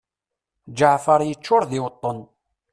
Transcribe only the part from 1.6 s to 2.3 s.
d iweṭṭen.